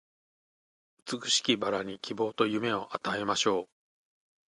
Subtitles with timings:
[1.05, 3.69] 美しき薔薇に希望と夢を与えましょう